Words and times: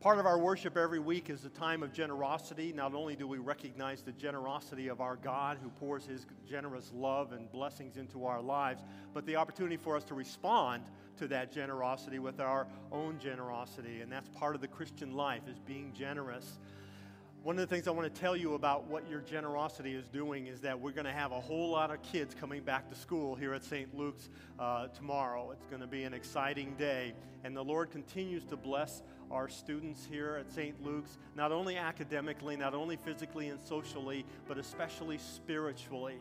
Part 0.00 0.20
of 0.20 0.26
our 0.26 0.38
worship 0.38 0.76
every 0.76 1.00
week 1.00 1.28
is 1.28 1.40
the 1.40 1.48
time 1.48 1.82
of 1.82 1.92
generosity. 1.92 2.72
Not 2.72 2.94
only 2.94 3.16
do 3.16 3.26
we 3.26 3.38
recognize 3.38 4.00
the 4.00 4.12
generosity 4.12 4.86
of 4.86 5.00
our 5.00 5.16
God 5.16 5.58
who 5.60 5.70
pours 5.70 6.06
his 6.06 6.24
generous 6.48 6.92
love 6.94 7.32
and 7.32 7.50
blessings 7.50 7.96
into 7.96 8.24
our 8.24 8.40
lives, 8.40 8.84
but 9.12 9.26
the 9.26 9.34
opportunity 9.34 9.76
for 9.76 9.96
us 9.96 10.04
to 10.04 10.14
respond 10.14 10.84
to 11.16 11.26
that 11.26 11.50
generosity 11.50 12.20
with 12.20 12.38
our 12.38 12.68
own 12.92 13.18
generosity. 13.18 14.00
And 14.00 14.12
that's 14.12 14.28
part 14.28 14.54
of 14.54 14.60
the 14.60 14.68
Christian 14.68 15.14
life 15.14 15.42
is 15.48 15.58
being 15.58 15.92
generous. 15.92 16.60
One 17.48 17.58
of 17.58 17.66
the 17.66 17.74
things 17.74 17.88
I 17.88 17.92
want 17.92 18.14
to 18.14 18.20
tell 18.20 18.36
you 18.36 18.52
about 18.52 18.88
what 18.88 19.08
your 19.08 19.22
generosity 19.22 19.94
is 19.94 20.06
doing 20.06 20.48
is 20.48 20.60
that 20.60 20.78
we're 20.78 20.92
going 20.92 21.06
to 21.06 21.12
have 21.12 21.32
a 21.32 21.40
whole 21.40 21.70
lot 21.70 21.90
of 21.90 22.02
kids 22.02 22.34
coming 22.34 22.62
back 22.62 22.90
to 22.90 22.94
school 22.94 23.34
here 23.34 23.54
at 23.54 23.64
St. 23.64 23.96
Luke's 23.96 24.28
uh, 24.58 24.88
tomorrow. 24.88 25.50
It's 25.52 25.64
going 25.64 25.80
to 25.80 25.86
be 25.86 26.04
an 26.04 26.12
exciting 26.12 26.74
day. 26.74 27.14
And 27.44 27.56
the 27.56 27.64
Lord 27.64 27.90
continues 27.90 28.44
to 28.50 28.56
bless 28.58 29.00
our 29.30 29.48
students 29.48 30.06
here 30.10 30.36
at 30.38 30.52
St. 30.52 30.84
Luke's, 30.84 31.16
not 31.36 31.50
only 31.50 31.78
academically, 31.78 32.54
not 32.54 32.74
only 32.74 32.96
physically 32.96 33.48
and 33.48 33.62
socially, 33.62 34.26
but 34.46 34.58
especially 34.58 35.16
spiritually. 35.16 36.18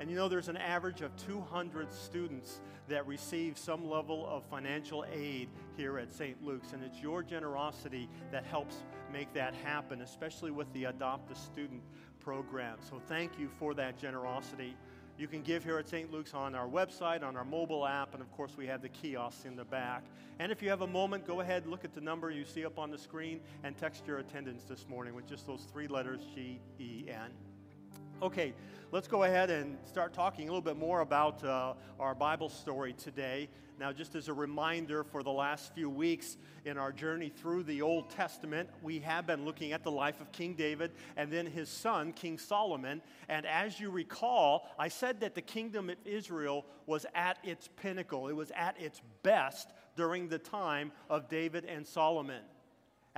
And 0.00 0.08
you 0.10 0.16
know, 0.16 0.28
there's 0.28 0.48
an 0.48 0.56
average 0.56 1.00
of 1.00 1.14
200 1.16 1.92
students 1.92 2.60
that 2.88 3.06
receive 3.06 3.58
some 3.58 3.88
level 3.88 4.26
of 4.28 4.44
financial 4.44 5.04
aid 5.12 5.48
here 5.76 5.98
at 5.98 6.12
St. 6.12 6.42
Luke's. 6.44 6.72
And 6.72 6.84
it's 6.84 7.00
your 7.00 7.22
generosity 7.22 8.08
that 8.30 8.44
helps 8.44 8.76
make 9.12 9.32
that 9.34 9.54
happen, 9.54 10.02
especially 10.02 10.50
with 10.50 10.72
the 10.72 10.84
Adopt 10.84 11.30
a 11.32 11.34
Student 11.34 11.82
program. 12.20 12.78
So 12.80 13.00
thank 13.08 13.38
you 13.38 13.48
for 13.58 13.74
that 13.74 13.98
generosity. 13.98 14.76
You 15.18 15.26
can 15.26 15.42
give 15.42 15.64
here 15.64 15.78
at 15.78 15.88
St. 15.88 16.12
Luke's 16.12 16.32
on 16.32 16.54
our 16.54 16.68
website, 16.68 17.24
on 17.24 17.36
our 17.36 17.44
mobile 17.44 17.84
app, 17.84 18.14
and 18.14 18.22
of 18.22 18.30
course, 18.30 18.56
we 18.56 18.68
have 18.68 18.82
the 18.82 18.88
kiosks 18.88 19.46
in 19.46 19.56
the 19.56 19.64
back. 19.64 20.04
And 20.38 20.52
if 20.52 20.62
you 20.62 20.70
have 20.70 20.82
a 20.82 20.86
moment, 20.86 21.26
go 21.26 21.40
ahead, 21.40 21.66
look 21.66 21.84
at 21.84 21.92
the 21.92 22.00
number 22.00 22.30
you 22.30 22.44
see 22.44 22.64
up 22.64 22.78
on 22.78 22.92
the 22.92 22.98
screen, 22.98 23.40
and 23.64 23.76
text 23.76 24.06
your 24.06 24.18
attendance 24.18 24.62
this 24.62 24.86
morning 24.88 25.16
with 25.16 25.26
just 25.26 25.44
those 25.44 25.66
three 25.72 25.88
letters 25.88 26.20
G 26.32 26.60
E 26.78 27.06
N. 27.08 27.32
Okay, 28.20 28.52
let's 28.90 29.06
go 29.06 29.22
ahead 29.22 29.48
and 29.48 29.78
start 29.86 30.12
talking 30.12 30.48
a 30.48 30.50
little 30.50 30.60
bit 30.60 30.76
more 30.76 31.02
about 31.02 31.44
uh, 31.44 31.74
our 32.00 32.16
Bible 32.16 32.48
story 32.48 32.92
today. 32.92 33.48
Now, 33.78 33.92
just 33.92 34.16
as 34.16 34.26
a 34.26 34.32
reminder, 34.32 35.04
for 35.04 35.22
the 35.22 35.30
last 35.30 35.72
few 35.72 35.88
weeks 35.88 36.36
in 36.64 36.76
our 36.78 36.90
journey 36.90 37.28
through 37.28 37.62
the 37.62 37.80
Old 37.80 38.10
Testament, 38.10 38.70
we 38.82 38.98
have 38.98 39.24
been 39.24 39.44
looking 39.44 39.70
at 39.70 39.84
the 39.84 39.92
life 39.92 40.20
of 40.20 40.32
King 40.32 40.54
David 40.54 40.90
and 41.16 41.32
then 41.32 41.46
his 41.46 41.68
son, 41.68 42.12
King 42.12 42.38
Solomon. 42.38 43.02
And 43.28 43.46
as 43.46 43.78
you 43.78 43.88
recall, 43.88 44.68
I 44.80 44.88
said 44.88 45.20
that 45.20 45.36
the 45.36 45.42
kingdom 45.42 45.88
of 45.88 45.96
Israel 46.04 46.66
was 46.86 47.06
at 47.14 47.38
its 47.44 47.68
pinnacle, 47.76 48.26
it 48.26 48.34
was 48.34 48.50
at 48.56 48.80
its 48.80 49.00
best 49.22 49.68
during 49.94 50.28
the 50.28 50.40
time 50.40 50.90
of 51.08 51.28
David 51.28 51.64
and 51.66 51.86
Solomon. 51.86 52.42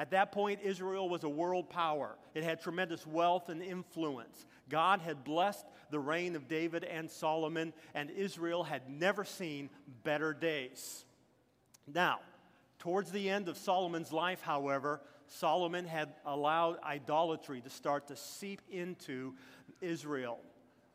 At 0.01 0.13
that 0.13 0.33
point, 0.33 0.61
Israel 0.63 1.11
was 1.11 1.25
a 1.25 1.29
world 1.29 1.69
power. 1.69 2.17
It 2.33 2.43
had 2.43 2.63
tremendous 2.63 3.07
wealth 3.07 3.51
and 3.51 3.63
influence. 3.63 4.47
God 4.71 5.01
had 5.01 5.25
blessed 5.25 5.67
the 5.91 6.01
reign 6.01 6.35
of 6.37 6.49
David 6.49 6.85
and 6.85 7.11
Solomon, 7.11 7.75
and 7.95 8.11
Israel 8.11 8.65
had 8.65 8.89
never 8.89 9.25
seen 9.25 9.69
better 10.03 10.33
days. 10.33 11.05
Now, 11.87 12.21
towards 12.79 13.11
the 13.11 13.29
end 13.29 13.49
of 13.49 13.59
Solomon's 13.59 14.13
life, 14.13 14.41
however, 14.41 15.03
Solomon 15.27 15.85
had 15.85 16.15
allowed 16.25 16.79
idolatry 16.83 17.61
to 17.61 17.71
start 17.71 18.09
to 18.09 18.17
seep 18.17 18.63
into 18.71 19.35
Israel. 19.81 20.41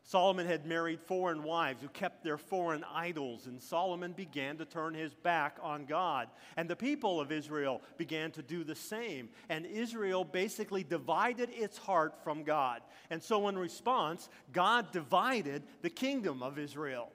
Solomon 0.07 0.45
had 0.45 0.67
married 0.67 1.01
foreign 1.01 1.41
wives 1.41 1.81
who 1.81 1.87
kept 1.87 2.23
their 2.23 2.37
foreign 2.37 2.83
idols, 2.93 3.47
and 3.47 3.59
Solomon 3.59 4.13
began 4.13 4.55
to 4.57 4.65
turn 4.65 4.93
his 4.93 5.15
back 5.15 5.57
on 5.63 5.85
God. 5.85 6.29
And 6.57 6.69
the 6.69 6.75
people 6.75 7.19
of 7.19 7.31
Israel 7.31 7.81
began 7.97 8.29
to 8.33 8.43
do 8.43 8.63
the 8.63 8.75
same. 8.75 9.29
And 9.49 9.65
Israel 9.65 10.23
basically 10.23 10.83
divided 10.83 11.49
its 11.51 11.79
heart 11.79 12.23
from 12.23 12.43
God. 12.43 12.83
And 13.09 13.21
so, 13.21 13.47
in 13.47 13.57
response, 13.57 14.29
God 14.53 14.91
divided 14.91 15.63
the 15.81 15.89
kingdom 15.89 16.43
of 16.43 16.59
Israel. 16.59 17.11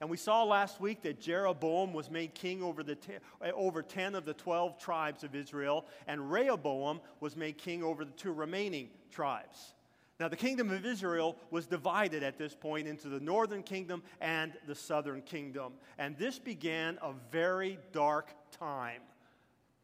And 0.00 0.08
we 0.08 0.16
saw 0.16 0.42
last 0.42 0.80
week 0.80 1.02
that 1.02 1.20
Jeroboam 1.20 1.92
was 1.92 2.10
made 2.10 2.32
king 2.32 2.62
over, 2.62 2.82
the 2.82 2.94
te- 2.94 3.18
eh, 3.42 3.50
over 3.54 3.82
10 3.82 4.14
of 4.14 4.24
the 4.24 4.32
12 4.32 4.78
tribes 4.78 5.24
of 5.24 5.34
Israel, 5.34 5.84
and 6.06 6.32
Rehoboam 6.32 7.02
was 7.20 7.36
made 7.36 7.58
king 7.58 7.82
over 7.82 8.06
the 8.06 8.12
two 8.12 8.32
remaining 8.32 8.88
tribes. 9.10 9.74
Now, 10.20 10.28
the 10.28 10.36
kingdom 10.36 10.70
of 10.70 10.84
Israel 10.84 11.38
was 11.50 11.66
divided 11.66 12.22
at 12.22 12.36
this 12.36 12.54
point 12.54 12.86
into 12.86 13.08
the 13.08 13.20
northern 13.20 13.62
kingdom 13.62 14.02
and 14.20 14.52
the 14.66 14.74
southern 14.74 15.22
kingdom. 15.22 15.72
And 15.96 16.14
this 16.18 16.38
began 16.38 16.98
a 17.00 17.14
very 17.32 17.78
dark 17.90 18.34
time. 18.50 19.00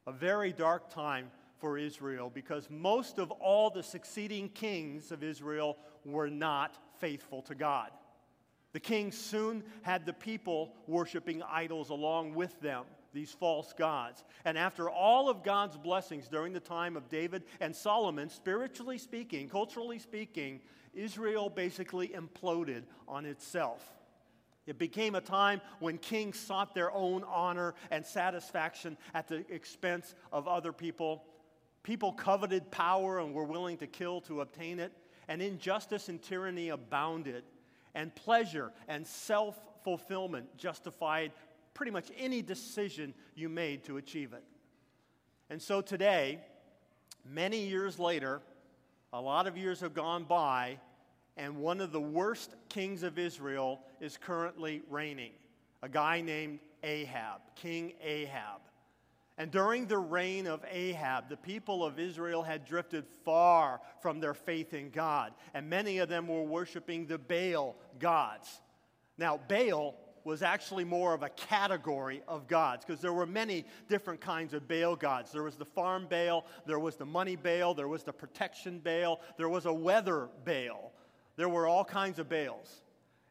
A 0.06 0.12
very 0.12 0.52
dark 0.52 0.90
time 0.90 1.30
for 1.56 1.78
Israel 1.78 2.30
because 2.32 2.68
most 2.68 3.18
of 3.18 3.30
all 3.30 3.70
the 3.70 3.82
succeeding 3.82 4.50
kings 4.50 5.10
of 5.10 5.22
Israel 5.22 5.78
were 6.04 6.28
not 6.28 6.76
faithful 7.00 7.40
to 7.42 7.54
God. 7.54 7.90
The 8.74 8.80
kings 8.80 9.16
soon 9.16 9.64
had 9.80 10.04
the 10.04 10.12
people 10.12 10.74
worshiping 10.86 11.42
idols 11.50 11.88
along 11.88 12.34
with 12.34 12.60
them 12.60 12.84
these 13.12 13.32
false 13.32 13.72
gods. 13.72 14.24
And 14.44 14.56
after 14.58 14.90
all 14.90 15.28
of 15.28 15.42
God's 15.42 15.76
blessings 15.76 16.28
during 16.28 16.52
the 16.52 16.60
time 16.60 16.96
of 16.96 17.08
David 17.08 17.44
and 17.60 17.74
Solomon, 17.74 18.28
spiritually 18.28 18.98
speaking, 18.98 19.48
culturally 19.48 19.98
speaking, 19.98 20.60
Israel 20.94 21.50
basically 21.50 22.08
imploded 22.08 22.84
on 23.06 23.26
itself. 23.26 23.96
It 24.66 24.78
became 24.78 25.14
a 25.14 25.20
time 25.20 25.60
when 25.78 25.96
kings 25.98 26.38
sought 26.38 26.74
their 26.74 26.90
own 26.90 27.22
honor 27.24 27.74
and 27.90 28.04
satisfaction 28.04 28.96
at 29.14 29.28
the 29.28 29.44
expense 29.52 30.14
of 30.32 30.48
other 30.48 30.72
people. 30.72 31.24
People 31.84 32.12
coveted 32.12 32.70
power 32.72 33.20
and 33.20 33.32
were 33.32 33.44
willing 33.44 33.76
to 33.78 33.86
kill 33.86 34.20
to 34.22 34.40
obtain 34.40 34.80
it, 34.80 34.92
and 35.28 35.40
injustice 35.40 36.08
and 36.08 36.20
tyranny 36.20 36.70
abounded, 36.70 37.44
and 37.94 38.12
pleasure 38.14 38.72
and 38.88 39.06
self 39.06 39.56
fulfillment 39.84 40.56
justified 40.56 41.30
pretty 41.76 41.92
much 41.92 42.10
any 42.18 42.40
decision 42.40 43.12
you 43.34 43.50
made 43.50 43.84
to 43.84 43.98
achieve 43.98 44.32
it. 44.32 44.42
And 45.50 45.60
so 45.60 45.82
today, 45.82 46.40
many 47.24 47.66
years 47.66 47.98
later, 47.98 48.40
a 49.12 49.20
lot 49.20 49.46
of 49.46 49.58
years 49.58 49.80
have 49.80 49.92
gone 49.92 50.24
by, 50.24 50.78
and 51.36 51.58
one 51.58 51.82
of 51.82 51.92
the 51.92 52.00
worst 52.00 52.54
kings 52.70 53.02
of 53.02 53.18
Israel 53.18 53.80
is 54.00 54.16
currently 54.16 54.82
reigning 54.88 55.32
a 55.82 55.88
guy 55.88 56.22
named 56.22 56.60
Ahab, 56.82 57.42
King 57.54 57.92
Ahab. 58.02 58.62
And 59.36 59.50
during 59.50 59.86
the 59.86 59.98
reign 59.98 60.46
of 60.46 60.64
Ahab, 60.70 61.28
the 61.28 61.36
people 61.36 61.84
of 61.84 61.98
Israel 61.98 62.42
had 62.42 62.64
drifted 62.64 63.04
far 63.22 63.82
from 64.00 64.18
their 64.18 64.32
faith 64.32 64.72
in 64.72 64.88
God, 64.88 65.34
and 65.52 65.68
many 65.68 65.98
of 65.98 66.08
them 66.08 66.26
were 66.26 66.42
worshiping 66.42 67.06
the 67.06 67.18
Baal 67.18 67.76
gods. 67.98 68.62
Now, 69.18 69.38
Baal 69.46 69.94
was 70.26 70.42
actually 70.42 70.82
more 70.82 71.14
of 71.14 71.22
a 71.22 71.28
category 71.28 72.20
of 72.26 72.48
gods 72.48 72.84
because 72.84 73.00
there 73.00 73.12
were 73.12 73.26
many 73.26 73.64
different 73.88 74.20
kinds 74.20 74.54
of 74.54 74.66
Baal 74.66 74.96
gods. 74.96 75.30
There 75.30 75.44
was 75.44 75.54
the 75.54 75.64
farm 75.64 76.08
Baal, 76.10 76.44
there 76.66 76.80
was 76.80 76.96
the 76.96 77.06
money 77.06 77.36
Baal, 77.36 77.74
there 77.74 77.86
was 77.86 78.02
the 78.02 78.12
protection 78.12 78.80
Baal, 78.80 79.20
there 79.38 79.48
was 79.48 79.66
a 79.66 79.72
weather 79.72 80.28
Baal. 80.44 80.92
There 81.36 81.48
were 81.48 81.68
all 81.68 81.84
kinds 81.84 82.18
of 82.18 82.28
Baals. 82.28 82.82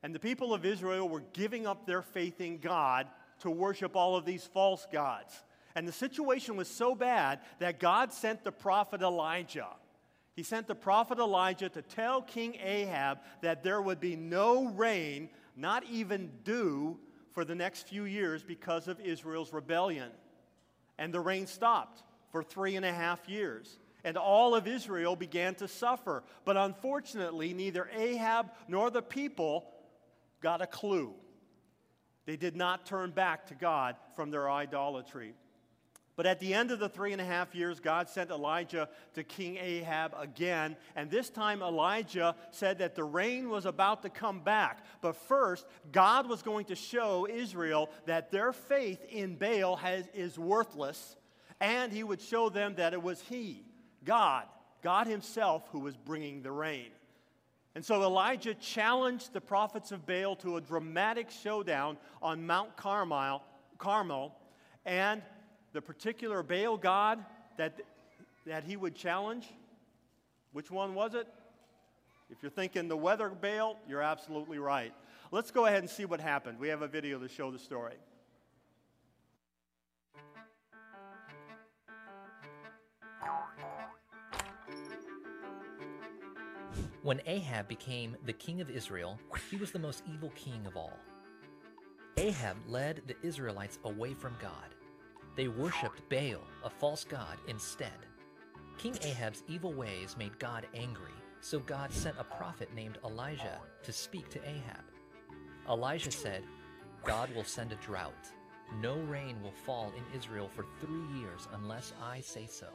And 0.03 0.15
the 0.15 0.19
people 0.19 0.53
of 0.53 0.63
Israel 0.63 1.09
were 1.09 1.23
giving 1.33 1.67
up 1.67 1.85
their 1.85 2.01
faith 2.01 2.39
in 2.39 2.59
God 2.59 3.07
to 3.39 3.49
worship 3.49 3.97
all 3.97 4.15
of 4.15 4.23
these 4.23 4.45
false 4.45 4.87
gods. 4.89 5.43
And 5.75 5.85
the 5.85 5.91
situation 5.91 6.55
was 6.55 6.69
so 6.69 6.95
bad 6.95 7.41
that 7.59 7.81
God 7.81 8.13
sent 8.13 8.45
the 8.45 8.53
prophet 8.53 9.01
Elijah. 9.01 9.67
He 10.33 10.43
sent 10.43 10.67
the 10.67 10.75
prophet 10.75 11.19
Elijah 11.19 11.67
to 11.67 11.81
tell 11.81 12.21
King 12.21 12.55
Ahab 12.61 13.19
that 13.41 13.63
there 13.63 13.81
would 13.81 13.99
be 13.99 14.15
no 14.15 14.67
rain 14.67 15.29
not 15.55 15.83
even 15.89 16.31
dew 16.43 16.97
for 17.31 17.45
the 17.45 17.55
next 17.55 17.87
few 17.87 18.03
years 18.05 18.43
because 18.43 18.87
of 18.87 18.99
Israel's 18.99 19.53
rebellion. 19.53 20.09
And 20.97 21.13
the 21.13 21.19
rain 21.19 21.47
stopped 21.47 22.03
for 22.31 22.43
three 22.43 22.75
and 22.75 22.85
a 22.85 22.91
half 22.91 23.27
years. 23.27 23.77
And 24.03 24.17
all 24.17 24.55
of 24.55 24.67
Israel 24.67 25.15
began 25.15 25.55
to 25.55 25.67
suffer. 25.67 26.23
But 26.45 26.57
unfortunately, 26.57 27.53
neither 27.53 27.89
Ahab 27.95 28.51
nor 28.67 28.89
the 28.89 29.01
people 29.01 29.65
got 30.41 30.61
a 30.61 30.67
clue. 30.67 31.13
They 32.25 32.37
did 32.37 32.55
not 32.55 32.85
turn 32.85 33.11
back 33.11 33.47
to 33.47 33.55
God 33.55 33.95
from 34.15 34.31
their 34.31 34.49
idolatry. 34.49 35.33
But 36.15 36.25
at 36.25 36.39
the 36.39 36.53
end 36.53 36.71
of 36.71 36.79
the 36.79 36.87
three 36.87 37.11
and 37.11 37.21
a 37.21 37.25
half 37.25 37.53
years, 37.53 37.81
God 37.81 38.07
sent 38.07 38.31
Elijah 38.31 38.87
to 39.15 39.23
King 39.23 39.57
Ahab 39.57 40.13
again. 40.17 40.77
And 40.95 41.11
this 41.11 41.29
time, 41.29 41.61
Elijah 41.61 42.35
said 42.51 42.79
that 42.79 42.95
the 42.95 43.03
rain 43.03 43.49
was 43.49 43.65
about 43.65 44.01
to 44.03 44.09
come 44.09 44.39
back. 44.39 44.85
But 45.01 45.17
first, 45.17 45.65
God 45.91 46.29
was 46.29 46.41
going 46.41 46.65
to 46.65 46.75
show 46.75 47.27
Israel 47.29 47.89
that 48.05 48.31
their 48.31 48.53
faith 48.53 49.03
in 49.09 49.35
Baal 49.35 49.75
has, 49.75 50.07
is 50.13 50.39
worthless. 50.39 51.17
And 51.59 51.91
he 51.91 52.03
would 52.03 52.21
show 52.21 52.49
them 52.49 52.75
that 52.75 52.93
it 52.93 53.01
was 53.01 53.21
He, 53.21 53.65
God, 54.05 54.45
God 54.81 55.07
Himself, 55.07 55.67
who 55.71 55.79
was 55.79 55.97
bringing 55.97 56.41
the 56.41 56.51
rain. 56.51 56.91
And 57.75 57.83
so 57.83 58.03
Elijah 58.03 58.53
challenged 58.53 59.33
the 59.33 59.41
prophets 59.41 59.91
of 59.91 60.05
Baal 60.05 60.37
to 60.37 60.55
a 60.55 60.61
dramatic 60.61 61.29
showdown 61.29 61.97
on 62.21 62.47
Mount 62.47 62.77
Carmel, 62.77 63.43
Carmel 63.77 64.33
and 64.85 65.21
the 65.75 65.81
particular 65.81 66.41
Baal 66.41 66.77
god 66.77 67.23
that 67.57 67.81
that 68.47 68.63
he 68.63 68.77
would 68.77 68.95
challenge. 68.95 69.45
Which 70.53 70.71
one 70.71 70.95
was 70.95 71.15
it? 71.15 71.27
If 72.29 72.41
you're 72.41 72.49
thinking 72.49 72.87
the 72.87 72.95
weather 72.95 73.29
Baal, 73.29 73.77
you're 73.87 74.01
absolutely 74.01 74.57
right. 74.57 74.93
Let's 75.31 75.51
go 75.51 75.65
ahead 75.65 75.79
and 75.79 75.89
see 75.89 76.05
what 76.05 76.21
happened. 76.21 76.59
We 76.59 76.69
have 76.69 76.81
a 76.81 76.87
video 76.87 77.19
to 77.19 77.27
show 77.27 77.51
the 77.51 77.59
story. 77.59 77.95
When 87.03 87.21
Ahab 87.25 87.67
became 87.67 88.15
the 88.25 88.33
king 88.33 88.61
of 88.61 88.69
Israel, 88.69 89.19
he 89.51 89.57
was 89.57 89.71
the 89.71 89.79
most 89.79 90.03
evil 90.11 90.31
king 90.35 90.65
of 90.65 90.77
all. 90.77 90.97
Ahab 92.17 92.55
led 92.69 93.01
the 93.07 93.15
Israelites 93.27 93.77
away 93.83 94.13
from 94.13 94.37
God. 94.41 94.74
They 95.35 95.47
worshipped 95.47 96.07
Baal, 96.09 96.41
a 96.63 96.69
false 96.69 97.03
god, 97.03 97.37
instead. 97.47 97.91
King 98.77 98.97
Ahab's 99.03 99.43
evil 99.47 99.73
ways 99.73 100.15
made 100.17 100.37
God 100.39 100.65
angry, 100.73 101.11
so 101.41 101.59
God 101.59 101.91
sent 101.91 102.15
a 102.19 102.23
prophet 102.23 102.69
named 102.73 102.97
Elijah 103.05 103.59
to 103.83 103.91
speak 103.91 104.29
to 104.29 104.39
Ahab. 104.47 104.83
Elijah 105.69 106.11
said, 106.11 106.43
God 107.03 107.33
will 107.35 107.43
send 107.43 107.71
a 107.71 107.75
drought. 107.75 108.13
No 108.81 108.97
rain 109.01 109.41
will 109.43 109.53
fall 109.65 109.91
in 109.95 110.17
Israel 110.17 110.49
for 110.53 110.65
three 110.81 111.19
years 111.19 111.47
unless 111.53 111.93
I 112.01 112.21
say 112.21 112.47
so. 112.47 112.67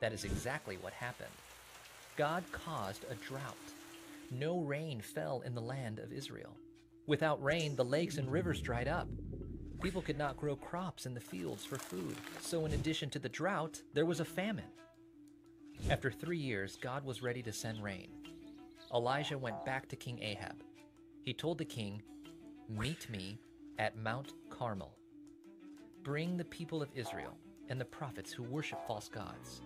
That 0.00 0.12
is 0.12 0.24
exactly 0.24 0.78
what 0.80 0.92
happened. 0.92 1.28
God 2.16 2.42
caused 2.52 3.04
a 3.10 3.14
drought. 3.16 3.54
No 4.30 4.60
rain 4.60 5.00
fell 5.00 5.42
in 5.44 5.54
the 5.54 5.60
land 5.60 5.98
of 5.98 6.12
Israel. 6.12 6.56
Without 7.06 7.42
rain, 7.42 7.76
the 7.76 7.84
lakes 7.84 8.18
and 8.18 8.30
rivers 8.30 8.60
dried 8.60 8.88
up. 8.88 9.08
People 9.82 10.02
could 10.02 10.18
not 10.18 10.36
grow 10.36 10.56
crops 10.56 11.06
in 11.06 11.14
the 11.14 11.20
fields 11.20 11.64
for 11.64 11.76
food, 11.76 12.14
so 12.40 12.66
in 12.66 12.72
addition 12.72 13.08
to 13.10 13.18
the 13.18 13.30
drought, 13.30 13.80
there 13.94 14.04
was 14.04 14.20
a 14.20 14.24
famine. 14.24 14.66
After 15.88 16.10
three 16.10 16.38
years, 16.38 16.76
God 16.76 17.02
was 17.04 17.22
ready 17.22 17.42
to 17.42 17.52
send 17.52 17.82
rain. 17.82 18.08
Elijah 18.92 19.38
went 19.38 19.64
back 19.64 19.88
to 19.88 19.96
King 19.96 20.22
Ahab. 20.22 20.62
He 21.22 21.32
told 21.32 21.56
the 21.56 21.64
king, 21.64 22.02
Meet 22.68 23.08
me 23.08 23.38
at 23.78 23.96
Mount 23.96 24.34
Carmel. 24.50 24.94
Bring 26.02 26.36
the 26.36 26.44
people 26.44 26.82
of 26.82 26.90
Israel 26.94 27.36
and 27.70 27.80
the 27.80 27.84
prophets 27.86 28.32
who 28.32 28.42
worship 28.42 28.86
false 28.86 29.08
gods. 29.08 29.62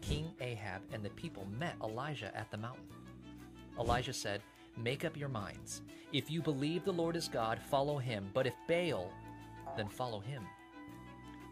King 0.00 0.32
Ahab 0.40 0.80
and 0.92 1.04
the 1.04 1.10
people 1.10 1.46
met 1.58 1.76
Elijah 1.82 2.34
at 2.34 2.50
the 2.50 2.56
mountain. 2.56 2.88
Elijah 3.78 4.12
said, 4.12 4.40
Make 4.76 5.04
up 5.04 5.16
your 5.16 5.28
minds. 5.28 5.82
If 6.12 6.30
you 6.30 6.40
believe 6.40 6.84
the 6.84 6.92
Lord 6.92 7.16
is 7.16 7.28
God, 7.28 7.60
follow 7.70 7.98
him, 7.98 8.30
but 8.32 8.46
if 8.46 8.54
Baal, 8.68 9.10
then 9.76 9.88
follow 9.88 10.20
him. 10.20 10.44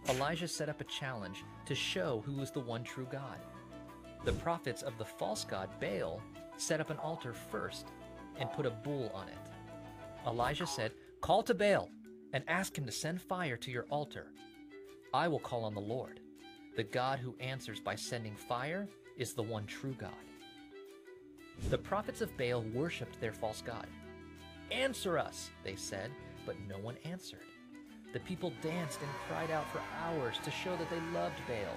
Elijah 0.09 0.49
set 0.49 0.69
up 0.69 0.81
a 0.81 0.85
challenge 0.85 1.45
to 1.67 1.75
show 1.75 2.23
who 2.27 2.33
was 2.33 2.51
the 2.51 2.61
one 2.61 2.83
true 2.83 3.07
God. 3.11 3.39
The 4.25 4.33
prophets 4.33 4.83
of 4.83 4.99
the 4.99 5.05
false 5.05 5.45
god 5.45 5.69
Baal 5.81 6.21
set 6.57 6.81
up 6.81 6.91
an 6.91 6.99
altar 6.99 7.33
first 7.33 7.87
and 8.39 8.53
put 8.53 8.67
a 8.67 8.71
bull 8.71 9.11
on 9.15 9.29
it. 9.29 9.39
Elijah 10.27 10.67
said, 10.67 10.93
Call 11.21 11.43
to 11.45 11.55
Baal 11.55 11.89
and 12.33 12.45
ask 12.49 12.77
him 12.77 12.85
to 12.87 12.93
send 12.93 13.21
fire 13.21 13.57
to 13.57 13.71
your 13.71 13.87
altar. 13.91 14.27
I 15.15 15.29
will 15.29 15.39
call 15.39 15.65
on 15.65 15.75
the 15.75 15.81
Lord. 15.81 16.21
The 16.77 16.85
God 16.85 17.19
who 17.19 17.37
answers 17.39 17.81
by 17.81 17.95
sending 17.95 18.35
fire 18.35 18.89
is 19.19 19.35
the 19.35 19.43
one 19.43 19.67
true 19.67 19.95
God. 19.99 20.11
The 21.69 21.79
prophets 21.79 22.23
of 22.23 22.37
Baal 22.37 22.65
worshipped 22.75 23.21
their 23.21 23.33
false 23.33 23.63
God. 23.65 23.87
Answer 24.71 25.19
us, 25.19 25.51
they 25.65 25.77
said, 25.77 26.11
but 26.47 26.57
no 26.67 26.79
one 26.79 26.97
answered. 27.05 27.41
The 28.13 28.21
people 28.21 28.53
danced 28.61 29.01
and 29.01 29.11
cried 29.27 29.51
out 29.51 29.71
for 29.71 29.81
hours 30.05 30.37
to 30.45 30.51
show 30.51 30.77
that 30.77 30.91
they 30.91 31.01
loved 31.15 31.37
Baal. 31.49 31.77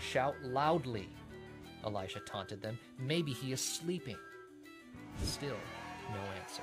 Shout 0.00 0.34
loudly, 0.42 1.08
Elijah 1.86 2.20
taunted 2.20 2.60
them. 2.60 2.78
Maybe 2.98 3.32
he 3.32 3.52
is 3.52 3.60
sleeping. 3.60 4.16
Still, 5.22 5.56
no 6.10 6.20
answer. 6.42 6.62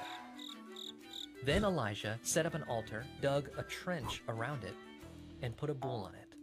Then 1.45 1.63
Elijah 1.63 2.19
set 2.21 2.45
up 2.45 2.53
an 2.53 2.63
altar, 2.63 3.05
dug 3.21 3.49
a 3.57 3.63
trench 3.63 4.21
around 4.27 4.63
it, 4.63 4.75
and 5.41 5.55
put 5.55 5.69
a 5.69 5.73
bull 5.73 6.03
on 6.03 6.15
it. 6.15 6.35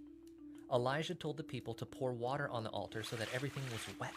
Elijah 0.73 1.15
told 1.15 1.37
the 1.37 1.43
people 1.43 1.75
to 1.75 1.85
pour 1.85 2.13
water 2.13 2.49
on 2.49 2.65
the 2.65 2.71
altar 2.71 3.03
so 3.03 3.17
that 3.17 3.29
everything 3.35 3.63
was 3.71 3.99
wet. 3.99 4.15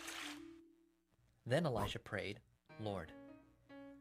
Then 1.46 1.66
Elijah 1.66 2.00
prayed, 2.00 2.40
Lord, 2.82 3.12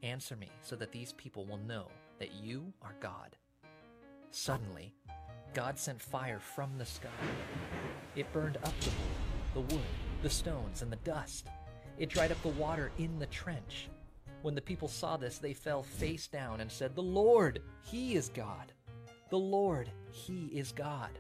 answer 0.02 0.36
me 0.36 0.50
so 0.62 0.76
that 0.76 0.92
these 0.92 1.12
people 1.14 1.46
will 1.46 1.58
know 1.58 1.88
that 2.20 2.32
you 2.32 2.72
are 2.80 2.94
God. 3.00 3.36
Suddenly, 4.36 4.92
God 5.54 5.78
sent 5.78 6.02
fire 6.02 6.40
from 6.40 6.76
the 6.76 6.84
sky. 6.84 7.08
It 8.16 8.32
burned 8.32 8.56
up 8.56 8.74
the 8.80 8.90
wood, 8.90 9.68
the 9.68 9.74
wood, 9.74 9.84
the 10.22 10.28
stones, 10.28 10.82
and 10.82 10.90
the 10.90 10.96
dust. 10.96 11.46
It 11.98 12.08
dried 12.08 12.32
up 12.32 12.42
the 12.42 12.48
water 12.48 12.90
in 12.98 13.20
the 13.20 13.26
trench. 13.26 13.88
When 14.42 14.56
the 14.56 14.60
people 14.60 14.88
saw 14.88 15.16
this, 15.16 15.38
they 15.38 15.54
fell 15.54 15.84
face 15.84 16.26
down 16.26 16.60
and 16.60 16.70
said, 16.70 16.96
The 16.96 17.00
Lord, 17.00 17.62
He 17.84 18.16
is 18.16 18.28
God. 18.28 18.72
The 19.30 19.38
Lord, 19.38 19.88
He 20.10 20.46
is 20.46 20.72
God. 20.72 21.10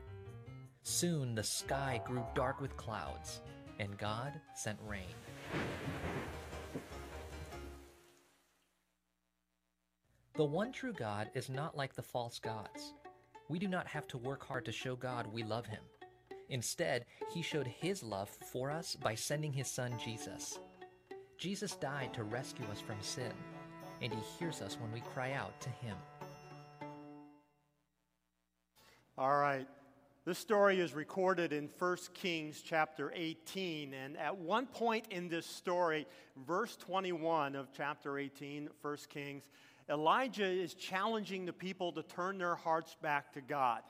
Soon 0.82 1.36
the 1.36 1.44
sky 1.44 2.02
grew 2.04 2.24
dark 2.34 2.60
with 2.60 2.76
clouds, 2.76 3.42
and 3.78 3.96
God 3.96 4.32
sent 4.56 4.80
rain. 4.88 5.14
The 10.34 10.44
one 10.44 10.72
true 10.72 10.92
God 10.92 11.30
is 11.34 11.48
not 11.48 11.76
like 11.76 11.94
the 11.94 12.02
false 12.02 12.40
gods. 12.40 12.92
We 13.48 13.58
do 13.58 13.68
not 13.68 13.86
have 13.86 14.08
to 14.08 14.18
work 14.18 14.46
hard 14.46 14.64
to 14.64 14.72
show 14.72 14.96
God 14.96 15.26
we 15.32 15.42
love 15.42 15.66
Him. 15.66 15.82
Instead, 16.48 17.04
He 17.32 17.42
showed 17.42 17.66
His 17.66 18.02
love 18.02 18.28
for 18.28 18.70
us 18.70 18.96
by 18.96 19.14
sending 19.14 19.52
His 19.52 19.68
Son 19.68 19.94
Jesus. 20.02 20.58
Jesus 21.36 21.76
died 21.76 22.14
to 22.14 22.22
rescue 22.22 22.64
us 22.72 22.80
from 22.80 22.96
sin, 23.00 23.32
and 24.00 24.12
He 24.12 24.20
hears 24.38 24.62
us 24.62 24.78
when 24.80 24.92
we 24.92 25.00
cry 25.00 25.32
out 25.32 25.60
to 25.60 25.68
Him. 25.68 25.96
All 29.18 29.36
right. 29.36 29.66
This 30.24 30.38
story 30.38 30.80
is 30.80 30.94
recorded 30.94 31.52
in 31.52 31.68
1 31.78 31.96
Kings 32.14 32.62
chapter 32.64 33.12
18. 33.14 33.92
And 33.92 34.16
at 34.16 34.34
one 34.34 34.64
point 34.66 35.04
in 35.10 35.28
this 35.28 35.44
story, 35.44 36.06
verse 36.46 36.76
21 36.76 37.54
of 37.54 37.68
chapter 37.76 38.18
18, 38.18 38.70
1 38.80 38.96
Kings, 39.10 39.44
Elijah 39.88 40.46
is 40.46 40.74
challenging 40.74 41.44
the 41.44 41.52
people 41.52 41.92
to 41.92 42.02
turn 42.02 42.38
their 42.38 42.54
hearts 42.54 42.96
back 43.02 43.32
to 43.34 43.40
God. 43.40 43.82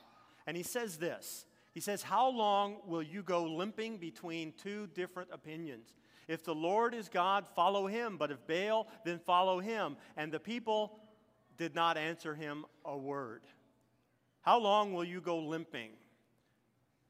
And 0.47 0.55
he 0.57 0.63
says 0.63 0.97
this 0.97 1.45
He 1.73 1.79
says, 1.79 2.01
How 2.01 2.29
long 2.29 2.77
will 2.85 3.03
you 3.03 3.23
go 3.23 3.45
limping 3.45 3.97
between 3.97 4.53
two 4.61 4.87
different 4.93 5.29
opinions? 5.31 5.93
If 6.27 6.43
the 6.43 6.55
Lord 6.55 6.95
is 6.95 7.07
God, 7.07 7.45
follow 7.55 7.87
him. 7.87 8.17
But 8.17 8.31
if 8.31 8.45
Baal, 8.47 8.87
then 9.03 9.19
follow 9.19 9.59
him. 9.59 9.95
And 10.17 10.31
the 10.31 10.39
people 10.39 10.99
did 11.57 11.75
not 11.75 11.97
answer 11.97 12.33
him 12.33 12.65
a 12.83 12.97
word. 12.97 13.43
How 14.41 14.59
long 14.59 14.93
will 14.93 15.03
you 15.03 15.21
go 15.21 15.39
limping? 15.39 15.91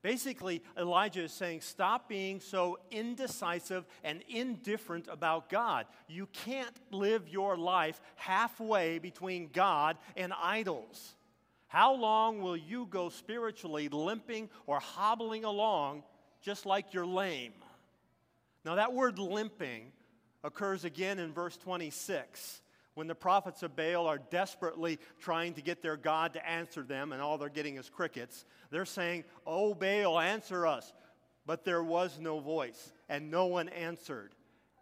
Basically, 0.05 0.61
Elijah 0.77 1.23
is 1.23 1.31
saying, 1.31 1.61
stop 1.61 2.07
being 2.07 2.39
so 2.39 2.77
indecisive 2.91 3.87
and 4.03 4.21
indifferent 4.29 5.07
about 5.07 5.49
God. 5.49 5.87
You 6.07 6.27
can't 6.31 6.79
live 6.91 7.27
your 7.27 7.57
life 7.57 7.99
halfway 8.13 8.99
between 8.99 9.49
God 9.51 9.97
and 10.15 10.31
idols. 10.39 11.15
How 11.69 11.95
long 11.95 12.43
will 12.43 12.55
you 12.55 12.85
go 12.85 13.09
spiritually 13.09 13.89
limping 13.89 14.51
or 14.67 14.79
hobbling 14.79 15.43
along 15.43 16.03
just 16.39 16.67
like 16.67 16.93
you're 16.93 17.07
lame? 17.07 17.53
Now, 18.63 18.75
that 18.75 18.93
word 18.93 19.17
limping 19.17 19.91
occurs 20.43 20.85
again 20.85 21.17
in 21.17 21.33
verse 21.33 21.57
26 21.57 22.61
when 22.95 23.07
the 23.07 23.15
prophets 23.15 23.61
of 23.61 23.75
Baal 23.75 24.07
are 24.07 24.17
desperately 24.17 24.99
trying 25.19 25.53
to 25.53 25.61
get 25.61 25.81
their 25.81 25.97
God 25.97 26.33
to 26.33 26.49
answer 26.49 26.81
them, 26.81 27.11
and 27.11 27.21
all 27.21 27.37
they're 27.37 27.49
getting 27.49 27.75
is 27.75 27.89
crickets, 27.89 28.45
they're 28.71 28.85
saying, 28.85 29.25
Oh, 29.45 29.73
Baal, 29.73 30.19
answer 30.19 30.65
us. 30.65 30.91
But 31.45 31.63
there 31.63 31.83
was 31.83 32.19
no 32.19 32.39
voice, 32.39 32.91
and 33.07 33.29
no 33.29 33.45
one 33.45 33.69
answered. 33.69 34.33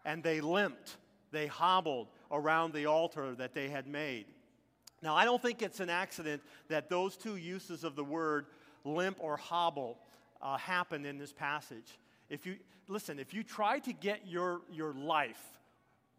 And 0.06 0.24
they 0.24 0.40
limped, 0.40 0.96
they 1.32 1.48
hobbled 1.48 2.08
around 2.32 2.74
the 2.74 2.86
altar 2.86 3.36
that 3.36 3.54
they 3.54 3.68
had 3.68 3.88
made. 3.88 4.28
Now, 5.02 5.16
I 5.16 5.26
don't 5.26 5.42
think 5.42 5.62
it's 5.62 5.82
an 5.82 5.90
accident 5.90 6.42
that 6.70 6.90
those 6.90 7.18
two 7.18 7.36
uses 7.36 7.84
of 7.84 7.96
the 7.96 8.04
word 8.04 8.46
limp 8.86 9.18
or 9.20 9.36
hobble 9.36 9.98
uh, 10.42 10.58
happen 10.58 11.06
in 11.06 11.18
this 11.18 11.34
passage. 11.34 11.98
If 12.30 12.46
you 12.46 12.56
listen, 12.88 13.20
if 13.20 13.34
you 13.34 13.44
try 13.44 13.80
to 13.80 13.94
get 13.94 14.28
your, 14.28 14.62
your 14.72 14.94
life 14.94 15.42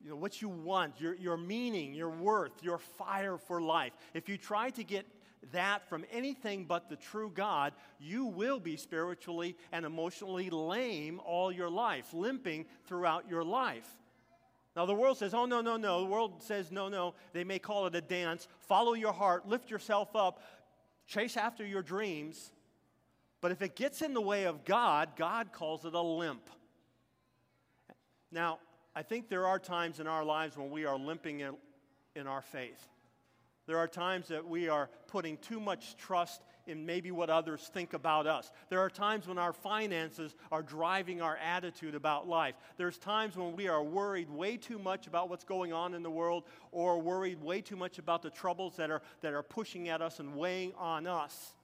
you 0.04 0.10
know, 0.10 0.16
what 0.16 0.42
you 0.42 0.50
want, 0.50 1.00
your, 1.00 1.14
your 1.14 1.38
meaning, 1.38 1.94
your 1.94 2.10
worth, 2.10 2.62
your 2.62 2.76
fire 2.76 3.38
for 3.38 3.62
life. 3.62 3.94
If 4.12 4.28
you 4.28 4.36
try 4.36 4.68
to 4.70 4.84
get 4.84 5.06
that 5.52 5.88
from 5.88 6.04
anything 6.12 6.66
but 6.66 6.90
the 6.90 6.96
true 6.96 7.32
God, 7.34 7.72
you 7.98 8.26
will 8.26 8.60
be 8.60 8.76
spiritually 8.76 9.56
and 9.72 9.86
emotionally 9.86 10.50
lame 10.50 11.20
all 11.24 11.50
your 11.50 11.70
life, 11.70 12.12
limping 12.12 12.66
throughout 12.86 13.28
your 13.30 13.42
life. 13.42 13.88
Now, 14.76 14.84
the 14.84 14.94
world 14.94 15.16
says, 15.16 15.32
oh, 15.32 15.46
no, 15.46 15.62
no, 15.62 15.78
no. 15.78 16.00
The 16.00 16.10
world 16.10 16.42
says, 16.42 16.70
no, 16.70 16.88
no. 16.88 17.14
They 17.32 17.44
may 17.44 17.58
call 17.58 17.86
it 17.86 17.94
a 17.94 18.00
dance. 18.00 18.46
Follow 18.60 18.92
your 18.92 19.12
heart, 19.12 19.48
lift 19.48 19.70
yourself 19.70 20.14
up, 20.14 20.42
chase 21.06 21.36
after 21.36 21.64
your 21.64 21.82
dreams. 21.82 22.50
But 23.40 23.52
if 23.52 23.62
it 23.62 23.76
gets 23.76 24.02
in 24.02 24.12
the 24.12 24.20
way 24.20 24.44
of 24.44 24.64
God, 24.64 25.10
God 25.16 25.52
calls 25.52 25.84
it 25.84 25.94
a 25.94 26.00
limp. 26.00 26.50
Now, 28.32 28.58
I 28.94 29.02
think 29.02 29.28
there 29.28 29.46
are 29.46 29.58
times 29.58 30.00
in 30.00 30.06
our 30.06 30.24
lives 30.24 30.56
when 30.56 30.70
we 30.70 30.84
are 30.84 30.96
limping 30.96 31.40
in, 31.40 31.54
in 32.14 32.26
our 32.26 32.42
faith. 32.42 32.88
There 33.66 33.78
are 33.78 33.88
times 33.88 34.28
that 34.28 34.46
we 34.46 34.68
are 34.68 34.90
putting 35.08 35.38
too 35.38 35.58
much 35.58 35.96
trust 35.96 36.42
in 36.66 36.84
maybe 36.84 37.10
what 37.10 37.30
others 37.30 37.70
think 37.72 37.94
about 37.94 38.26
us. 38.26 38.50
There 38.68 38.80
are 38.80 38.90
times 38.90 39.26
when 39.26 39.38
our 39.38 39.52
finances 39.52 40.34
are 40.52 40.62
driving 40.62 41.22
our 41.22 41.36
attitude 41.38 41.94
about 41.94 42.28
life. 42.28 42.54
There's 42.76 42.98
times 42.98 43.36
when 43.36 43.56
we 43.56 43.68
are 43.68 43.82
worried 43.82 44.30
way 44.30 44.56
too 44.58 44.78
much 44.78 45.06
about 45.06 45.30
what's 45.30 45.44
going 45.44 45.72
on 45.72 45.94
in 45.94 46.02
the 46.02 46.10
world 46.10 46.44
or 46.72 47.00
worried 47.00 47.42
way 47.42 47.62
too 47.62 47.76
much 47.76 47.98
about 47.98 48.22
the 48.22 48.30
troubles 48.30 48.76
that 48.76 48.90
are, 48.90 49.02
that 49.22 49.32
are 49.32 49.42
pushing 49.42 49.88
at 49.88 50.02
us 50.02 50.20
and 50.20 50.36
weighing 50.36 50.72
on 50.78 51.06
us. 51.06 51.54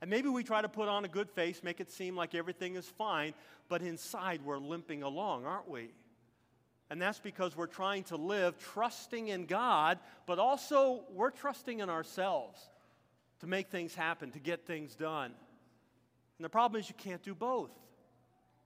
And 0.00 0.08
maybe 0.08 0.28
we 0.28 0.44
try 0.44 0.62
to 0.62 0.68
put 0.68 0.88
on 0.88 1.04
a 1.04 1.08
good 1.08 1.30
face, 1.30 1.62
make 1.64 1.80
it 1.80 1.90
seem 1.90 2.14
like 2.14 2.34
everything 2.34 2.76
is 2.76 2.86
fine, 2.86 3.34
but 3.68 3.82
inside 3.82 4.40
we're 4.44 4.58
limping 4.58 5.02
along, 5.02 5.44
aren't 5.44 5.68
we? 5.68 5.90
And 6.90 7.00
that's 7.00 7.18
because 7.18 7.56
we're 7.56 7.66
trying 7.66 8.04
to 8.04 8.16
live 8.16 8.58
trusting 8.58 9.28
in 9.28 9.46
God, 9.46 9.98
but 10.26 10.38
also 10.38 11.04
we're 11.10 11.30
trusting 11.30 11.80
in 11.80 11.90
ourselves 11.90 12.60
to 13.40 13.46
make 13.46 13.68
things 13.68 13.94
happen, 13.94 14.30
to 14.32 14.38
get 14.38 14.66
things 14.66 14.94
done. 14.94 15.32
And 16.38 16.44
the 16.44 16.48
problem 16.48 16.80
is 16.80 16.88
you 16.88 16.94
can't 16.96 17.22
do 17.22 17.34
both. 17.34 17.70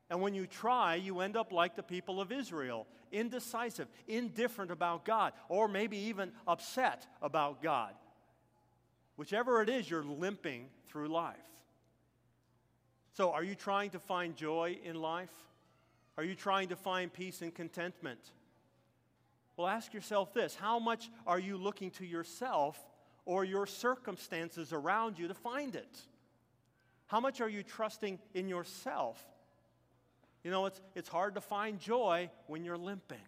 And 0.09 0.21
when 0.21 0.35
you 0.35 0.47
try, 0.47 0.97
you 0.97 1.21
end 1.21 1.37
up 1.37 1.53
like 1.53 1.75
the 1.75 1.83
people 1.83 2.21
of 2.21 2.31
Israel 2.31 2.87
indecisive, 3.13 3.89
indifferent 4.09 4.71
about 4.71 5.05
God, 5.05 5.35
or 5.49 5.69
maybe 5.69 5.97
even 5.97 6.33
upset 6.47 7.07
about 7.21 7.63
God. 7.63 7.93
Whichever 9.17 9.63
it 9.63 9.69
is, 9.69 9.89
you're 9.89 10.03
limping 10.03 10.67
through 10.89 11.09
life. 11.09 11.37
So, 13.13 13.33
are 13.33 13.45
you 13.45 13.55
trying 13.55 13.91
to 13.91 13.99
find 13.99 14.35
joy 14.35 14.79
in 14.83 14.97
life? 14.97 15.33
Are 16.19 16.25
you 16.25 16.35
trying 16.35 16.69
to 16.69 16.77
find 16.77 17.13
peace 17.13 17.43
and 17.43 17.55
contentment? 17.55 18.21
Well, 19.57 19.67
ask 19.67 19.95
yourself 19.95 20.33
this 20.35 20.55
how 20.55 20.79
much 20.79 21.11
are 21.27 21.39
you 21.39 21.57
looking 21.57 21.91
to 21.93 22.07
yourself 22.07 22.79
or 23.25 23.45
your 23.45 23.67
circumstances 23.67 24.73
around 24.73 25.19
you 25.19 25.29
to 25.29 25.35
find 25.35 25.75
it? 25.75 26.01
How 27.07 27.21
much 27.21 27.41
are 27.41 27.49
you 27.49 27.63
trusting 27.63 28.19
in 28.35 28.49
yourself? 28.49 29.23
You 30.43 30.51
know, 30.51 30.67
it's, 30.67 30.81
it's 30.95 31.09
hard 31.09 31.35
to 31.35 31.41
find 31.41 31.79
joy 31.79 32.31
when 32.47 32.65
you're 32.65 32.79
limping. 32.79 33.19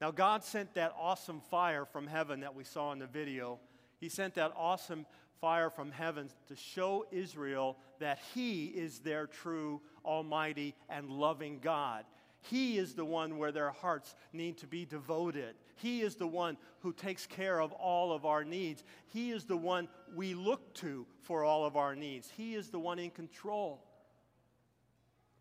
Now, 0.00 0.10
God 0.10 0.44
sent 0.44 0.74
that 0.74 0.94
awesome 0.98 1.40
fire 1.40 1.84
from 1.84 2.06
heaven 2.06 2.40
that 2.40 2.54
we 2.54 2.64
saw 2.64 2.92
in 2.92 2.98
the 2.98 3.06
video. 3.06 3.58
He 3.98 4.08
sent 4.08 4.34
that 4.34 4.52
awesome 4.56 5.06
fire 5.40 5.70
from 5.70 5.90
heaven 5.90 6.28
to 6.48 6.56
show 6.56 7.06
Israel 7.10 7.76
that 7.98 8.18
He 8.34 8.66
is 8.66 9.00
their 9.00 9.26
true, 9.26 9.80
almighty, 10.04 10.74
and 10.88 11.10
loving 11.10 11.58
God. 11.58 12.04
He 12.42 12.78
is 12.78 12.94
the 12.94 13.04
one 13.04 13.38
where 13.38 13.52
their 13.52 13.70
hearts 13.70 14.14
need 14.32 14.58
to 14.58 14.66
be 14.66 14.84
devoted. 14.84 15.56
He 15.76 16.02
is 16.02 16.14
the 16.14 16.26
one 16.26 16.56
who 16.80 16.92
takes 16.92 17.26
care 17.26 17.60
of 17.60 17.72
all 17.72 18.12
of 18.12 18.24
our 18.24 18.44
needs. 18.44 18.84
He 19.08 19.30
is 19.30 19.44
the 19.44 19.56
one 19.56 19.88
we 20.14 20.34
look 20.34 20.72
to 20.74 21.06
for 21.22 21.44
all 21.44 21.64
of 21.64 21.76
our 21.76 21.96
needs. 21.96 22.30
He 22.36 22.54
is 22.54 22.70
the 22.70 22.78
one 22.78 22.98
in 22.98 23.10
control. 23.10 23.82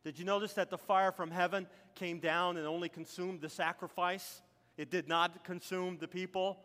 Did 0.04 0.20
you 0.20 0.26
notice 0.26 0.54
that 0.54 0.70
the 0.70 0.78
fire 0.78 1.12
from 1.12 1.32
heaven 1.32 1.68
came 1.96 2.20
down 2.20 2.58
and 2.58 2.68
only 2.68 2.90
consumed 2.90 3.42
the 3.42 3.50
sacrifice? 3.50 4.42
It 4.78 4.92
did 4.92 5.08
not 5.08 5.44
consume 5.44 5.98
the 6.00 6.08
people. 6.08 6.60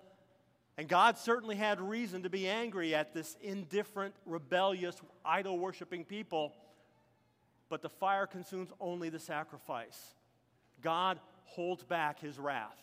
And 0.81 0.89
God 0.89 1.19
certainly 1.19 1.57
had 1.57 1.79
reason 1.79 2.23
to 2.23 2.31
be 2.31 2.49
angry 2.49 2.95
at 2.95 3.13
this 3.13 3.37
indifferent, 3.43 4.15
rebellious, 4.25 4.97
idol 5.27 5.59
worshiping 5.59 6.07
people. 6.07 6.55
But 7.69 7.83
the 7.83 7.91
fire 7.91 8.27
consumes 8.27 8.71
only 8.81 9.11
the 9.11 9.19
sacrifice. 9.19 10.15
God 10.81 11.21
holds 11.45 11.85
back 11.85 12.19
his 12.19 12.39
wrath. 12.39 12.79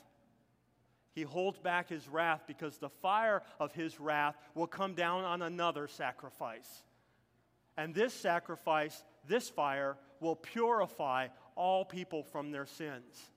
He 1.16 1.24
holds 1.24 1.58
back 1.58 1.89
his 1.89 2.08
wrath 2.08 2.44
because 2.46 2.77
the 2.77 2.92
fire 3.01 3.42
of 3.60 3.72
his 3.72 4.00
wrath 4.00 4.36
will 4.54 4.68
come 4.68 4.94
down 4.94 5.24
on 5.24 5.42
another 5.42 5.88
sacrifice. 5.88 6.84
And 7.77 7.96
this 7.96 8.13
sacrifice, 8.13 9.04
this 9.27 9.50
fire, 9.50 9.98
will 10.20 10.36
purify 10.36 11.30
all 11.56 11.84
people 11.84 12.22
from 12.22 12.51
their 12.51 12.68
sins. 12.68 13.32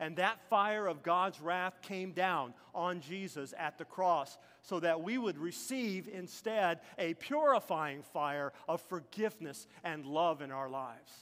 And 0.00 0.16
that 0.16 0.40
fire 0.48 0.86
of 0.86 1.02
God's 1.02 1.40
wrath 1.40 1.80
came 1.82 2.12
down 2.12 2.54
on 2.74 3.00
Jesus 3.00 3.54
at 3.56 3.78
the 3.78 3.84
cross 3.84 4.38
so 4.62 4.80
that 4.80 5.02
we 5.02 5.18
would 5.18 5.38
receive 5.38 6.08
instead 6.08 6.80
a 6.98 7.14
purifying 7.14 8.02
fire 8.02 8.52
of 8.68 8.80
forgiveness 8.80 9.66
and 9.84 10.04
love 10.06 10.42
in 10.42 10.50
our 10.50 10.68
lives. 10.68 11.12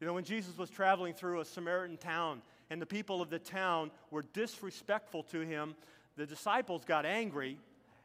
You 0.00 0.06
know, 0.06 0.12
when 0.12 0.24
Jesus 0.24 0.58
was 0.58 0.68
traveling 0.68 1.14
through 1.14 1.40
a 1.40 1.44
Samaritan 1.44 1.96
town 1.96 2.42
and 2.70 2.80
the 2.80 2.86
people 2.86 3.22
of 3.22 3.30
the 3.30 3.38
town 3.38 3.90
were 4.10 4.24
disrespectful 4.34 5.22
to 5.24 5.40
him, 5.40 5.74
the 6.16 6.26
disciples 6.26 6.84
got 6.84 7.06
angry 7.06 7.58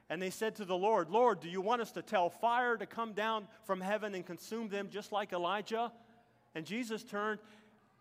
and 0.10 0.22
they 0.22 0.30
said 0.30 0.56
to 0.56 0.66
the 0.66 0.76
Lord, 0.76 1.10
Lord, 1.10 1.40
do 1.40 1.50
you 1.50 1.62
want 1.62 1.82
us 1.82 1.92
to 1.94 2.02
tell 2.02 2.30
fire 2.30 2.76
to 2.76 2.86
come 2.86 3.14
down 3.14 3.48
from 3.64 3.80
heaven 3.80 4.14
and 4.14 4.26
consume 4.26 4.68
them 4.68 4.90
just 4.92 5.12
like 5.12 5.32
Elijah? 5.32 5.92
And 6.54 6.66
Jesus 6.66 7.04
turned 7.04 7.40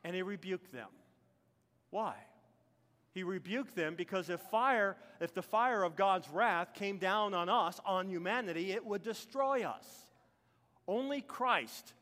and 0.03 0.15
he 0.15 0.23
rebuked 0.23 0.73
them. 0.73 0.89
Why? 1.91 2.15
He 3.13 3.25
rebuked 3.25 3.75
them 3.75 3.97
because 3.97 4.31
if 4.31 4.41
fire, 4.41 4.97
if 5.21 5.35
the 5.35 5.43
fire 5.43 5.83
of 5.83 5.97
God's 5.97 6.29
wrath 6.29 6.75
came 6.75 6.99
down 6.99 7.35
on 7.35 7.49
us, 7.49 7.81
on 7.85 8.09
humanity, 8.09 8.73
it 8.73 8.87
would 8.87 9.03
destroy 9.03 9.65
us. 9.65 9.87
Only 10.87 11.21
Christ 11.21 11.93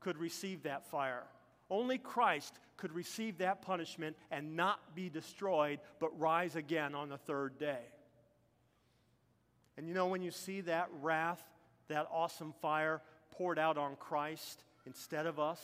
could 0.00 0.18
receive 0.18 0.64
that 0.64 0.86
fire. 0.86 1.24
Only 1.70 1.98
Christ 1.98 2.58
could 2.76 2.92
receive 2.92 3.38
that 3.38 3.62
punishment 3.62 4.16
and 4.30 4.56
not 4.56 4.94
be 4.94 5.08
destroyed, 5.08 5.80
but 6.00 6.18
rise 6.18 6.54
again 6.54 6.94
on 6.94 7.08
the 7.08 7.18
third 7.18 7.58
day. 7.58 7.80
And 9.76 9.88
you 9.88 9.94
know, 9.94 10.06
when 10.06 10.22
you 10.22 10.30
see 10.30 10.60
that 10.62 10.88
wrath, 11.00 11.42
that 11.88 12.08
awesome 12.12 12.52
fire 12.60 13.00
poured 13.30 13.58
out 13.58 13.78
on 13.78 13.96
Christ 13.96 14.64
instead 14.86 15.26
of 15.26 15.38
us, 15.38 15.60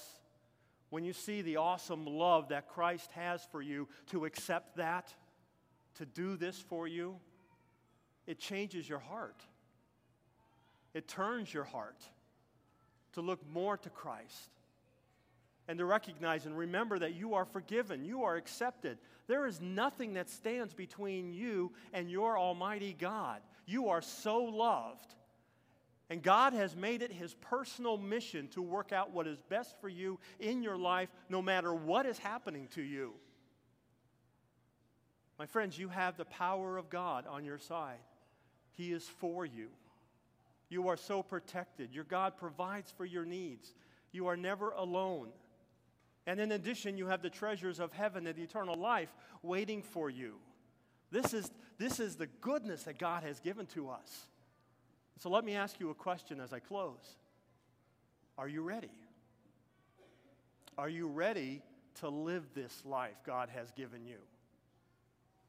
when 0.95 1.03
you 1.03 1.13
see 1.13 1.43
the 1.43 1.57
awesome 1.57 2.07
love 2.07 2.51
that 2.51 2.69
Christ 2.69 3.11
has 3.17 3.45
for 3.51 3.61
you 3.61 3.89
to 4.13 4.27
accept 4.27 4.77
that, 4.77 5.13
to 5.97 6.07
do 6.07 6.37
this 6.37 6.57
for 6.57 6.87
you, 6.87 7.17
it 8.29 8.39
changes 8.39 8.89
your 8.89 9.01
heart. 9.01 9.43
It 10.95 11.09
turns 11.09 11.53
your 11.53 11.65
heart 11.65 12.01
to 13.15 13.23
look 13.23 13.41
more 13.53 13.77
to 13.77 13.91
Christ 13.91 14.51
and 15.67 15.81
to 15.81 15.85
recognize 15.85 16.47
and 16.47 16.57
remember 16.57 16.97
that 17.01 17.17
you 17.17 17.35
are 17.35 17.45
forgiven, 17.45 18.05
you 18.05 18.23
are 18.23 18.37
accepted. 18.37 18.97
There 19.27 19.49
is 19.49 19.61
nothing 19.61 20.15
that 20.15 20.31
stands 20.31 20.75
between 20.75 21.33
you 21.33 21.73
and 21.93 22.09
your 22.09 22.39
Almighty 22.39 22.95
God. 22.97 23.41
You 23.67 23.89
are 23.89 24.01
so 24.01 24.45
loved. 24.45 25.13
And 26.11 26.23
God 26.23 26.53
has 26.53 26.77
made 26.77 27.03
it 27.03 27.11
His 27.11 27.35
personal 27.35 27.97
mission 27.97 28.49
to 28.49 28.63
work 28.63 28.93
out 28.93 29.13
what 29.13 29.27
is 29.27 29.41
best 29.49 29.81
for 29.81 29.89
you 29.89 30.19
in 30.39 30.63
your 30.63 30.77
life, 30.77 31.09
no 31.29 31.41
matter 31.41 31.75
what 31.75 32.05
is 32.05 32.19
happening 32.19 32.69
to 32.75 32.83
you. 32.83 33.13
My 35.39 35.47
friends, 35.47 35.79
you 35.79 35.89
have 35.89 36.17
the 36.17 36.27
power 36.27 36.77
of 36.77 36.91
God 36.91 37.27
on 37.27 37.45
your 37.45 37.59
side. 37.59 37.99
He 38.73 38.93
is 38.93 39.05
for 39.05 39.47
you. 39.47 39.69
You 40.69 40.89
are 40.89 40.97
so 40.97 41.23
protected. 41.23 41.95
Your 41.95 42.05
God 42.05 42.37
provides 42.37 42.91
for 42.91 43.05
your 43.05 43.25
needs. 43.25 43.75
You 44.13 44.27
are 44.27 44.37
never 44.37 44.71
alone. 44.71 45.29
And 46.27 46.41
in 46.41 46.53
addition, 46.53 46.97
you 46.97 47.07
have 47.07 47.23
the 47.23 47.31
treasures 47.31 47.81
of 47.81 47.93
heaven 47.93 48.27
and 48.27 48.39
eternal 48.39 48.77
life 48.77 49.15
waiting 49.43 49.83
for 49.83 50.09
you. 50.09 50.37
This 51.11 51.35
is, 51.35 51.51
this 51.79 52.01
is 52.01 52.17
the 52.17 52.27
goodness 52.27 52.85
that 52.85 52.99
God 52.99 53.23
has 53.25 53.41
given 53.41 53.67
to 53.67 53.91
us. 53.91 54.27
So 55.19 55.31
let 55.31 55.45
me 55.45 55.55
ask 55.55 55.79
you 55.81 55.91
a 55.91 55.95
question 55.95 56.41
as 56.41 56.53
I 56.53 56.59
close 56.59 57.17
Are 58.37 58.49
you 58.49 58.63
ready? 58.63 58.91
Are 60.77 60.89
you 60.89 61.07
ready 61.07 61.63
to 62.01 62.09
live 62.09 62.43
this 62.55 62.85
life 62.85 63.17
God 63.25 63.49
has 63.51 63.71
given 63.73 64.05
you? 64.05 64.19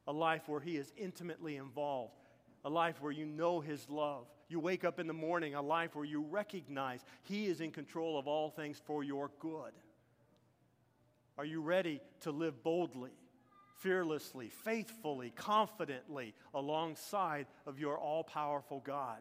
A 0.06 0.12
life 0.12 0.48
where 0.48 0.60
He 0.60 0.76
is 0.76 0.92
intimately 0.96 1.56
involved, 1.56 2.12
a 2.64 2.70
life 2.70 3.02
where 3.02 3.12
you 3.12 3.26
know 3.26 3.60
His 3.60 3.88
love. 3.90 4.26
You 4.48 4.60
wake 4.60 4.84
up 4.84 5.00
in 5.00 5.08
the 5.08 5.12
morning, 5.12 5.56
a 5.56 5.62
life 5.62 5.96
where 5.96 6.04
you 6.04 6.22
recognize 6.22 7.04
He 7.24 7.46
is 7.46 7.60
in 7.60 7.72
control 7.72 8.16
of 8.16 8.28
all 8.28 8.50
things 8.50 8.80
for 8.86 9.02
your 9.02 9.32
good. 9.40 9.72
Are 11.36 11.44
you 11.44 11.60
ready 11.60 12.00
to 12.20 12.30
live 12.30 12.62
boldly, 12.62 13.10
fearlessly, 13.78 14.48
faithfully, 14.48 15.32
confidently 15.34 16.34
alongside 16.54 17.46
of 17.66 17.80
your 17.80 17.98
all 17.98 18.22
powerful 18.22 18.80
God? 18.86 19.18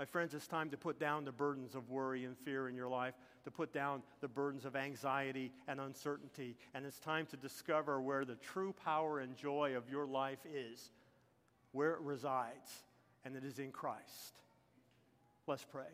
My 0.00 0.06
friends, 0.06 0.32
it's 0.32 0.46
time 0.46 0.70
to 0.70 0.78
put 0.78 0.98
down 0.98 1.26
the 1.26 1.30
burdens 1.30 1.74
of 1.74 1.90
worry 1.90 2.24
and 2.24 2.34
fear 2.38 2.70
in 2.70 2.74
your 2.74 2.88
life, 2.88 3.12
to 3.44 3.50
put 3.50 3.70
down 3.70 4.02
the 4.22 4.28
burdens 4.28 4.64
of 4.64 4.74
anxiety 4.74 5.52
and 5.68 5.78
uncertainty. 5.78 6.56
And 6.72 6.86
it's 6.86 6.98
time 6.98 7.26
to 7.26 7.36
discover 7.36 8.00
where 8.00 8.24
the 8.24 8.36
true 8.36 8.74
power 8.82 9.20
and 9.20 9.36
joy 9.36 9.76
of 9.76 9.90
your 9.90 10.06
life 10.06 10.38
is, 10.50 10.90
where 11.72 11.90
it 11.90 12.00
resides. 12.00 12.84
and 13.26 13.36
it 13.36 13.44
is 13.44 13.58
in 13.58 13.70
Christ. 13.70 14.38
Let's 15.46 15.66
pray. 15.70 15.84